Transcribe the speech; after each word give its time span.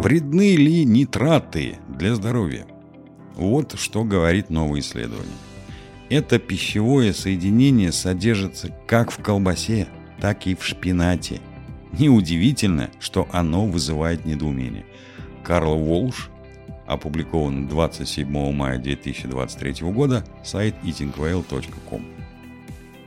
Вредны 0.00 0.56
ли 0.56 0.86
нитраты 0.86 1.76
для 1.86 2.14
здоровья? 2.14 2.66
Вот 3.34 3.78
что 3.78 4.02
говорит 4.02 4.48
новое 4.48 4.80
исследование. 4.80 5.36
Это 6.08 6.38
пищевое 6.38 7.12
соединение 7.12 7.92
содержится 7.92 8.74
как 8.86 9.10
в 9.10 9.22
колбасе, 9.22 9.88
так 10.18 10.46
и 10.46 10.54
в 10.54 10.64
шпинате. 10.64 11.42
Неудивительно, 11.98 12.88
что 12.98 13.28
оно 13.30 13.66
вызывает 13.66 14.24
недоумение. 14.24 14.86
Карл 15.44 15.76
Волш 15.76 16.30
опубликован 16.86 17.68
27 17.68 18.52
мая 18.54 18.78
2023 18.78 19.86
года, 19.92 20.24
сайт 20.42 20.76
eatingwell.com. 20.82 22.19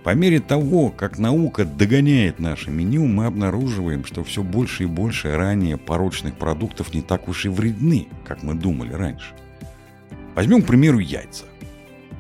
По 0.04 0.14
мере 0.16 0.42
того, 0.42 0.90
как 0.90 1.18
наука 1.18 1.64
догоняет 1.64 2.38
наше 2.38 2.72
меню, 2.72 3.06
мы 3.06 3.26
обнаруживаем, 3.26 4.04
что 4.04 4.24
все 4.24 4.44
больше 4.44 4.84
и 4.84 4.86
больше 4.86 5.36
ранее 5.36 5.78
порочных 5.78 6.36
продуктов 6.36 6.94
не 6.94 7.02
так 7.02 7.30
уж 7.30 7.46
и 7.46 7.50
вредны, 7.50 8.08
как 8.26 8.44
мы 8.44 8.54
думали 8.54 8.92
раньше. 8.92 9.34
Возьмем, 10.36 10.62
к 10.62 10.68
примеру, 10.68 11.00
яйца. 11.00 11.46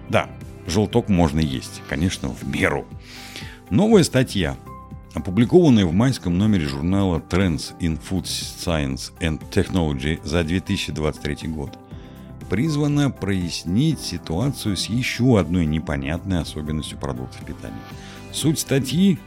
Да, 0.07 0.29
желток 0.65 1.09
можно 1.09 1.41
есть, 1.41 1.81
конечно, 1.89 2.29
в 2.29 2.47
меру. 2.47 2.85
Новая 3.69 4.03
статья, 4.03 4.55
опубликованная 5.13 5.85
в 5.85 5.93
майском 5.93 6.37
номере 6.37 6.67
журнала 6.67 7.21
Trends 7.29 7.77
in 7.81 7.99
Food 7.99 8.23
Science 8.23 9.11
and 9.19 9.41
Technology 9.51 10.21
за 10.23 10.45
2023 10.45 11.49
год, 11.49 11.77
призвана 12.43 13.09
прояснить 13.09 13.99
ситуацию 13.99 14.77
с 14.77 14.87
еще 14.87 15.39
одной 15.39 15.65
непонятной 15.65 16.39
особенностью 16.39 16.97
продуктов 16.97 17.45
питания. 17.45 17.81
Суть 18.31 18.59
статьи 18.59 19.19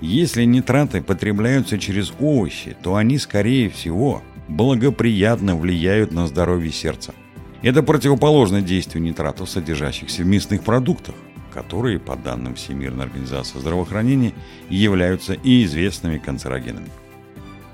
если 0.00 0.44
нитраты 0.44 1.02
потребляются 1.02 1.76
через 1.76 2.12
овощи, 2.20 2.76
то 2.82 2.94
они, 2.94 3.18
скорее 3.18 3.68
всего, 3.68 4.22
благоприятно 4.46 5.56
влияют 5.56 6.12
на 6.12 6.28
здоровье 6.28 6.70
сердца. 6.70 7.14
Это 7.62 7.82
противоположно 7.82 8.62
действию 8.62 9.02
нитратов, 9.02 9.50
содержащихся 9.50 10.22
в 10.22 10.26
мясных 10.26 10.62
продуктах, 10.62 11.16
которые, 11.52 11.98
по 11.98 12.14
данным 12.14 12.54
Всемирной 12.54 13.06
организации 13.06 13.58
здравоохранения, 13.58 14.34
являются 14.68 15.32
и 15.32 15.64
известными 15.64 16.18
канцерогенами. 16.18 16.90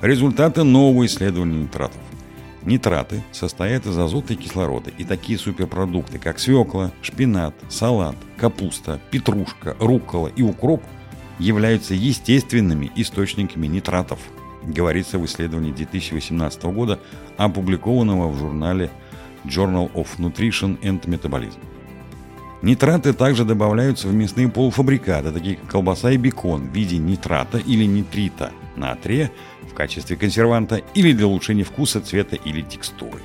Результаты 0.01 0.63
нового 0.63 1.05
исследования 1.05 1.65
нитратов. 1.65 2.01
Нитраты 2.65 3.23
состоят 3.31 3.85
из 3.85 3.99
азота 3.99 4.33
и 4.33 4.37
кислорода, 4.37 4.91
и 4.97 5.05
такие 5.05 5.39
суперпродукты, 5.39 6.19
как 6.19 6.39
свекла, 6.39 6.93
шпинат, 7.03 7.55
салат, 7.69 8.17
капуста, 8.39 9.01
петрушка, 9.11 9.77
руккола 9.79 10.29
и 10.29 10.43
укроп 10.43 10.83
являются 11.39 11.95
естественными 11.95 12.91
источниками 12.97 13.67
нитратов, 13.67 14.19
говорится 14.63 15.19
в 15.19 15.27
исследовании 15.27 15.73
2018 15.73 16.65
года, 16.65 16.99
опубликованного 17.37 18.29
в 18.29 18.39
журнале 18.39 18.91
Journal 19.45 19.93
of 19.93 20.09
Nutrition 20.19 20.81
and 20.81 21.03
Metabolism. 21.03 21.61
Нитраты 22.65 23.13
также 23.13 23.45
добавляются 23.45 24.09
в 24.09 24.15
мясные 24.15 24.49
полуфабрикаты, 24.49 25.33
такие 25.33 25.57
как 25.57 25.69
колбаса 25.69 26.13
и 26.13 26.17
бекон, 26.17 26.63
в 26.63 26.75
виде 26.75 26.97
нитрата 26.97 27.59
или 27.59 27.85
нитрита 27.85 28.53
натрия 28.75 29.31
в 29.71 29.75
качестве 29.75 30.17
консерванта 30.17 30.77
или 30.95 31.13
для 31.13 31.27
улучшения 31.27 31.65
вкуса, 31.65 32.01
цвета 32.01 32.37
или 32.37 32.63
текстуры. 32.63 33.21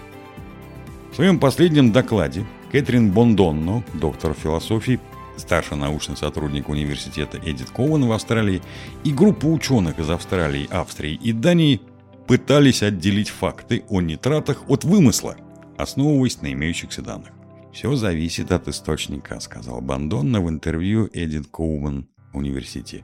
В 1.14 1.16
своем 1.16 1.40
последнем 1.40 1.94
докладе 1.94 2.46
Кэтрин 2.74 3.12
Бондонно, 3.12 3.82
доктор 3.94 4.34
философии, 4.34 5.00
старший 5.38 5.78
научный 5.78 6.18
сотрудник 6.18 6.68
университета 6.68 7.38
Эдит 7.38 7.70
Кован 7.70 8.10
в 8.10 8.12
Австралии, 8.12 8.62
и 9.06 9.14
группа 9.14 9.46
ученых 9.46 10.00
из 10.00 10.10
Австралии, 10.10 10.68
Австрии 10.70 11.14
и 11.14 11.32
Дании 11.32 11.80
пытались 12.28 12.84
отделить 12.84 13.30
факты 13.30 13.86
о 13.88 14.02
нитратах 14.02 14.70
от 14.70 14.84
вымысла, 14.84 15.38
основываясь 15.78 16.42
на 16.42 16.52
имеющихся 16.52 17.02
данных. 17.02 17.32
«Все 17.72 17.96
зависит 17.96 18.52
от 18.52 18.68
источника»,— 18.68 19.40
сказал 19.42 19.82
Бандонна 19.82 20.42
в 20.42 20.50
интервью 20.50 21.10
Эдит 21.14 21.48
Коуман 21.48 22.08
университете. 22.34 23.04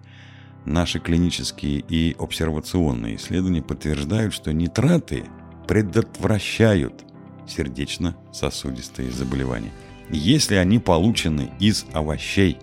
Наши 0.66 1.00
клинические 1.00 1.84
и 1.88 2.16
обсервационные 2.18 3.18
исследования 3.18 3.62
подтверждают, 3.62 4.34
что 4.34 4.52
нитраты 4.52 5.26
предотвращают 5.68 7.06
сердечно-сосудистые 7.48 9.12
заболевания, 9.12 9.72
если 10.10 10.56
они 10.56 10.80
получены 10.80 11.52
из 11.60 11.86
овощей. 11.94 12.58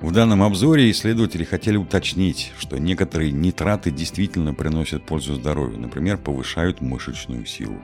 В 0.00 0.10
данном 0.10 0.42
обзоре 0.42 0.90
исследователи 0.90 1.44
хотели 1.44 1.76
уточнить, 1.76 2.52
что 2.58 2.78
некоторые 2.78 3.30
нитраты 3.30 3.90
действительно 3.92 4.52
приносят 4.52 5.06
пользу 5.06 5.36
здоровью, 5.36 5.78
например, 5.78 6.18
повышают 6.18 6.80
мышечную 6.80 7.46
силу. 7.46 7.80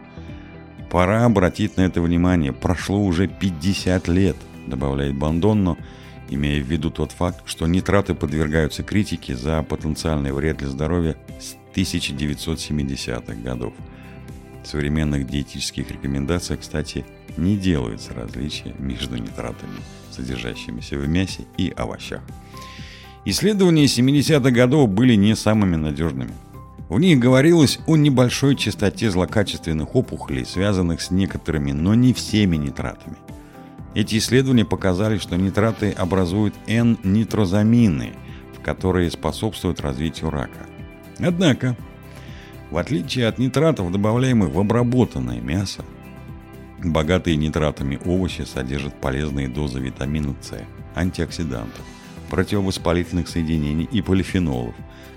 Пора 0.91 1.25
обратить 1.25 1.77
на 1.77 1.83
это 1.83 2.03
внимание. 2.03 2.53
Прошло 2.53 3.01
уже 3.01 3.29
50 3.29 4.09
лет, 4.09 4.37
добавляет 4.67 5.15
Бандонно, 5.15 5.77
имея 6.29 6.61
в 6.61 6.67
виду 6.67 6.91
тот 6.91 7.13
факт, 7.13 7.43
что 7.47 7.69
нитраты 7.69 8.15
подвергаются 8.15 8.83
критике 8.83 9.37
за 9.37 9.63
потенциальный 9.63 10.33
вред 10.33 10.59
для 10.59 10.69
здоровья 10.69 11.17
с 11.39 11.57
1970-х 11.77 13.35
годов. 13.35 13.73
В 14.65 14.67
современных 14.67 15.29
диетических 15.29 15.89
рекомендациях, 15.93 16.61
кстати, 16.61 17.05
не 17.37 17.57
делаются 17.57 18.13
различия 18.13 18.75
между 18.81 19.17
нитратами, 19.17 19.79
содержащимися 20.11 20.99
в 20.99 21.09
мясе 21.09 21.45
и 21.57 21.73
овощах. 21.77 22.23
Исследования 23.25 23.85
70-х 23.85 24.51
годов 24.51 24.89
были 24.91 25.15
не 25.15 25.37
самыми 25.37 25.77
надежными– 25.77 26.33
в 26.91 26.99
них 26.99 27.21
говорилось 27.21 27.79
о 27.87 27.97
небольшой 27.97 28.57
частоте 28.57 29.13
злокачественных 29.13 29.95
опухолей, 29.95 30.45
связанных 30.45 31.01
с 31.01 31.13
некоторыми, 31.13 31.71
но 31.71 31.95
не 31.95 32.13
всеми 32.13 32.57
нитратами. 32.57 33.17
Эти 33.95 34.19
исследования 34.19 34.65
показали, 34.65 35.19
что 35.19 35.37
нитраты 35.37 35.93
образуют 35.93 36.55
N-нитрозамины, 36.67 38.15
которые 38.65 39.11
способствуют 39.13 39.81
развитию 39.81 40.31
рака. 40.31 40.67
Однако, 41.21 41.77
в 42.73 42.77
отличие 42.77 43.29
от 43.29 43.39
нитратов, 43.39 43.93
добавляемых 43.93 44.51
в 44.51 44.59
обработанное 44.59 45.41
мясо, 45.41 45.85
богатые 46.83 47.37
нитратами 47.37 48.01
овощи 48.05 48.43
содержат 48.43 49.01
полезные 49.01 49.47
дозы 49.49 49.79
витамина 49.79 50.35
С, 50.41 50.55
антиоксидантов, 50.97 51.85
противовоспалительных 52.31 53.29
соединений 53.29 53.89
и 53.91 54.03
полифенолов, 54.03 54.75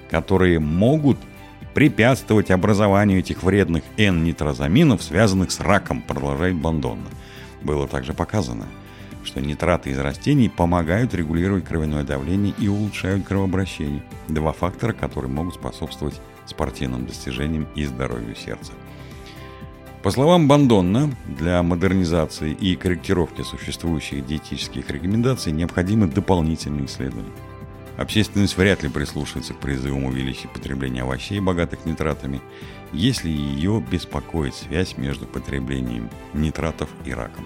которые 0.10 0.60
могут 0.60 1.18
препятствовать 1.74 2.52
образованию 2.52 3.20
этих 3.20 3.44
вредных 3.44 3.84
N-нитрозаминов, 3.98 5.02
связанных 5.02 5.52
с 5.52 5.60
раком, 5.60 6.02
продолжает 6.02 6.56
Бандонна. 6.56 7.10
Было 7.62 7.88
также 7.88 8.14
показано, 8.14 8.66
что 9.24 9.42
нитраты 9.42 9.92
из 9.92 10.00
растений 10.00 10.50
помогают 10.50 11.14
регулировать 11.14 11.66
кровяное 11.66 12.04
давление 12.04 12.54
и 12.58 12.68
улучшают 12.68 13.26
кровообращение. 13.26 14.04
Два 14.28 14.52
фактора, 14.52 14.94
которые 14.94 15.32
могут 15.32 15.56
способствовать 15.56 16.20
спортивным 16.46 17.06
достижениям 17.06 17.68
и 17.76 17.86
здоровью 17.86 18.36
сердца. 18.36 18.74
По 20.04 20.12
словам 20.12 20.50
Бандонна, 20.50 21.16
для 21.26 21.64
модернизации 21.64 22.52
и 22.52 22.76
корректировки 22.76 23.42
существующих 23.42 24.26
диетических 24.26 24.90
рекомендаций 24.90 25.54
необходимы 25.54 26.08
дополнительные 26.08 26.88
исследования. 26.88 27.32
Общественность 27.98 28.58
вряд 28.58 28.82
ли 28.84 28.90
прислушается 28.90 29.54
к 29.54 29.60
призывам 29.60 30.06
увеличить 30.06 30.50
потребление 30.52 31.04
овощей, 31.04 31.40
богатых 31.40 31.86
нитратами, 31.86 32.42
если 32.92 33.30
ее 33.30 33.84
беспокоит 33.92 34.56
связь 34.56 34.98
между 34.98 35.26
потреблением 35.26 36.10
нитратов 36.34 36.90
и 37.06 37.14
раком. 37.14 37.46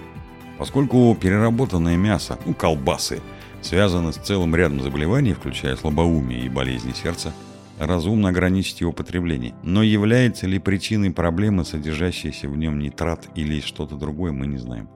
Поскольку 0.57 1.15
переработанное 1.19 1.97
мясо, 1.97 2.39
ну 2.45 2.53
колбасы, 2.53 3.21
связано 3.61 4.11
с 4.11 4.17
целым 4.17 4.55
рядом 4.55 4.81
заболеваний, 4.81 5.33
включая 5.33 5.75
слабоумие 5.75 6.45
и 6.45 6.49
болезни 6.49 6.93
сердца, 6.93 7.33
разумно 7.77 8.29
ограничить 8.29 8.81
его 8.81 8.91
потребление. 8.91 9.53
Но 9.63 9.83
является 9.83 10.47
ли 10.47 10.59
причиной 10.59 11.11
проблемы 11.11 11.65
содержащийся 11.65 12.49
в 12.49 12.57
нем 12.57 12.79
нитрат 12.79 13.27
или 13.35 13.59
что-то 13.59 13.95
другое, 13.95 14.31
мы 14.31 14.47
не 14.47 14.57
знаем. 14.57 14.89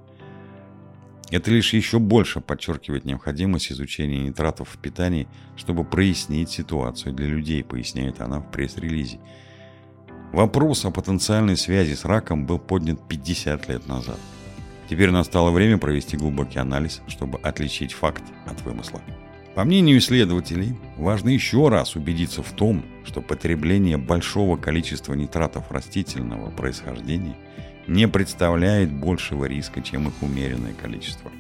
Это 1.31 1.49
лишь 1.49 1.73
еще 1.73 1.97
больше 1.97 2.41
подчеркивает 2.41 3.05
необходимость 3.05 3.71
изучения 3.71 4.19
нитратов 4.19 4.69
в 4.69 4.77
питании, 4.77 5.29
чтобы 5.55 5.85
прояснить 5.85 6.49
ситуацию 6.49 7.13
для 7.13 7.27
людей, 7.27 7.63
поясняет 7.63 8.19
она 8.19 8.41
в 8.41 8.51
пресс-релизе. 8.51 9.19
Вопрос 10.33 10.83
о 10.83 10.91
потенциальной 10.91 11.55
связи 11.55 11.93
с 11.93 12.03
раком 12.03 12.45
был 12.45 12.59
поднят 12.59 13.07
50 13.07 13.69
лет 13.69 13.87
назад. 13.87 14.19
Теперь 14.89 15.11
настало 15.11 15.51
время 15.51 15.77
провести 15.77 16.17
глубокий 16.17 16.59
анализ, 16.59 17.01
чтобы 17.07 17.39
отличить 17.39 17.93
факт 17.93 18.23
от 18.45 18.61
вымысла. 18.63 19.01
По 19.55 19.65
мнению 19.65 19.97
исследователей, 19.97 20.75
важно 20.97 21.29
еще 21.29 21.67
раз 21.67 21.95
убедиться 21.95 22.41
в 22.41 22.51
том, 22.51 22.85
что 23.03 23.21
потребление 23.21 23.97
большого 23.97 24.57
количества 24.57 25.13
нитратов 25.13 25.71
растительного 25.71 26.49
происхождения– 26.51 27.35
не 27.87 28.07
представляет 28.07 28.91
большего 28.91 29.45
риска, 29.45 29.81
чем 29.81 30.07
их 30.07 30.13
умеренное 30.21 30.73
количество. 30.73 31.31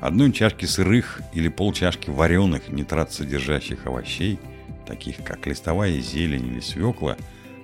Одной 0.00 0.32
чашки 0.32 0.64
сырых 0.64 1.20
или 1.32 1.48
полчашки 1.48 2.10
вареных 2.10 2.68
нитрат 2.68 3.12
содержащих 3.12 3.86
овощей, 3.86 4.38
таких 4.86 5.22
как 5.22 5.46
листовая 5.46 6.00
зелень 6.00 6.48
или 6.48 6.60
свекла, 6.60 7.16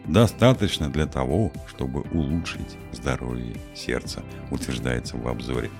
достаточно 0.06 0.88
для 0.88 1.06
того, 1.06 1.52
чтобы 1.66 2.02
улучшить 2.12 2.76
здоровье 2.92 3.56
сердца, 3.74 4.22
утверждается 4.50 5.16
в 5.16 5.26
обзоре. 5.26 5.70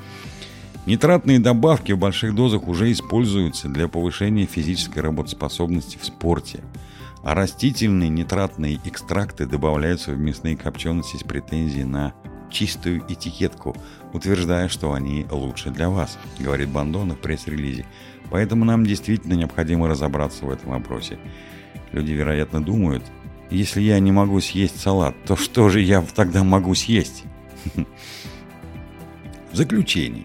Нитратные 0.89 1.39
добавки 1.39 1.93
в 1.93 1.99
больших 1.99 2.35
дозах 2.35 2.67
уже 2.67 2.91
используются 2.91 3.69
для 3.69 3.89
повышения 3.89 4.47
физической 4.47 5.01
работоспособности 5.01 5.99
в 5.99 6.05
спорте, 6.07 6.65
а 7.23 7.35
растительные 7.35 8.09
нитратные 8.09 8.81
экстракты 8.87 9.45
добавляются 9.45 10.13
в 10.13 10.19
мясные 10.19 10.57
копчености 10.57 11.19
с 11.19 11.23
претензией 11.23 11.85
на 11.85 12.15
чистую 12.51 13.05
этикетку, 13.07 13.77
утверждая, 14.15 14.69
что 14.69 14.95
они 14.95 15.27
лучше 15.31 15.69
для 15.69 15.91
вас, 15.91 16.19
говорит 16.39 16.71
Бандона 16.71 17.17
в 17.17 17.21
пресс-релизе. 17.21 17.85
Поэтому 18.31 18.65
нам 18.65 18.87
действительно 18.87 19.35
необходимо 19.35 19.89
разобраться 19.89 20.47
в 20.47 20.51
этом 20.51 20.71
вопросе. 20.71 21.19
Люди, 21.93 22.13
вероятно, 22.13 22.65
думают, 22.65 23.05
если 23.51 23.83
я 23.83 24.01
не 24.01 24.11
могу 24.11 24.41
съесть 24.41 24.81
салат, 24.81 25.15
то 25.27 25.37
что 25.37 25.69
же 25.69 25.83
я 25.83 26.01
тогда 26.15 26.45
могу 26.45 26.75
съесть? 26.75 27.25
В 29.53 29.55
заключение. 29.55 30.25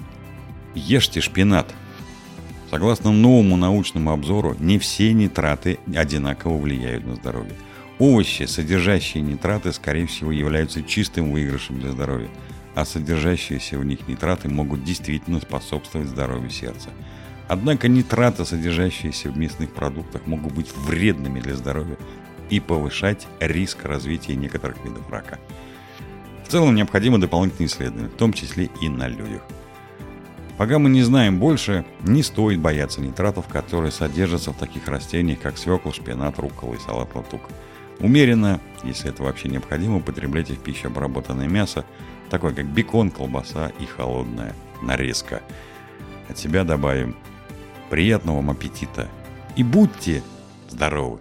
Ешьте 0.75 1.22
шпинат. 1.22 1.74
Согласно 2.72 3.12
новому 3.12 3.56
научному 3.56 4.12
обзору, 4.12 4.56
не 4.60 4.80
все 4.80 5.14
нитраты 5.14 5.78
одинаково 5.96 6.58
влияют 6.58 7.06
на 7.06 7.16
здоровье. 7.16 7.54
Овощи, 8.00 8.44
содержащие 8.44 9.22
нитраты, 9.22 9.72
скорее 9.72 10.08
всего, 10.08 10.31
являются 10.31 10.81
чистым 10.81 11.31
выигрышем 11.31 11.80
для 11.80 11.92
здоровья, 11.92 12.30
а 12.74 12.86
содержащиеся 12.86 13.78
в 13.78 13.86
них 13.86 14.08
нитраты 14.08 14.50
могут 14.50 14.84
действительно 14.84 15.40
способствовать 15.40 16.10
здоровью 16.10 16.50
сердца. 16.50 16.90
Однако 17.48 17.88
нитраты, 17.88 18.44
содержащиеся 18.44 19.30
в 19.30 19.38
мясных 19.38 19.72
продуктах, 19.72 20.25
могут 20.25 20.54
быть 20.54 20.75
вредными 20.75 21.40
для 21.40 21.56
здоровья 21.56 21.98
и 22.50 22.60
повышать 22.60 23.28
риск 23.40 23.86
развития 23.86 24.36
некоторых 24.36 24.84
видов 24.84 25.08
рака. 25.12 25.40
В 26.44 26.50
целом 26.50 26.74
необходимы 26.74 27.20
дополнительные 27.20 27.68
исследования, 27.68 28.10
в 28.10 28.18
том 28.18 28.34
числе 28.34 28.72
и 28.81 28.90
на 28.90 29.08
людях. 29.08 29.44
Пока 30.58 30.78
мы 30.78 30.90
не 30.90 31.02
знаем 31.02 31.40
больше, 31.40 31.84
не 32.02 32.22
стоит 32.22 32.60
бояться 32.60 33.02
нитратов, 33.02 33.48
которые 33.48 33.92
содержатся 33.92 34.52
в 34.52 34.58
таких 34.58 34.88
растениях, 34.88 35.40
как 35.42 35.58
свекла, 35.58 35.92
шпинат, 35.92 36.38
руккола 36.38 36.76
и 36.76 36.80
салат 36.80 37.16
латук. 37.16 37.42
Умеренно, 38.00 38.60
если 38.84 39.10
это 39.10 39.24
вообще 39.24 39.50
необходимо, 39.50 39.98
употребляйте 39.98 40.54
в 40.54 40.60
пищу 40.60 40.88
обработанное 40.88 41.48
мясо, 41.48 41.86
такое 42.30 42.54
как 42.54 42.66
бекон, 42.66 43.10
колбаса 43.10 43.72
и 43.80 43.86
холодная 43.86 44.54
нарезка. 44.82 45.42
От 46.30 46.38
себя 46.38 46.64
добавим 46.64 47.16
приятного 47.90 48.38
вам 48.38 48.52
аппетита 48.52 49.08
и 49.56 49.64
будьте 49.64 50.24
здоровы! 50.70 51.20